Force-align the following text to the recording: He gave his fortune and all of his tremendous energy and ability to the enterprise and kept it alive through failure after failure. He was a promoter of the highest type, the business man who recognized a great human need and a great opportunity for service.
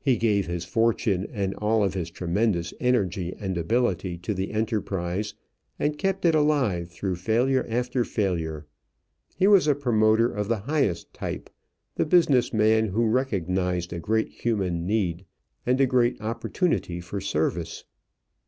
He 0.00 0.16
gave 0.16 0.46
his 0.48 0.64
fortune 0.64 1.28
and 1.32 1.54
all 1.54 1.84
of 1.84 1.94
his 1.94 2.10
tremendous 2.10 2.74
energy 2.80 3.32
and 3.38 3.56
ability 3.56 4.18
to 4.18 4.34
the 4.34 4.50
enterprise 4.50 5.32
and 5.78 5.96
kept 5.96 6.24
it 6.24 6.34
alive 6.34 6.88
through 6.90 7.14
failure 7.14 7.64
after 7.68 8.02
failure. 8.04 8.66
He 9.36 9.46
was 9.46 9.68
a 9.68 9.76
promoter 9.76 10.28
of 10.28 10.48
the 10.48 10.58
highest 10.66 11.14
type, 11.14 11.50
the 11.94 12.04
business 12.04 12.52
man 12.52 12.88
who 12.88 13.06
recognized 13.06 13.92
a 13.92 14.00
great 14.00 14.30
human 14.30 14.88
need 14.88 15.24
and 15.64 15.80
a 15.80 15.86
great 15.86 16.20
opportunity 16.20 17.00
for 17.00 17.20
service. 17.20 17.84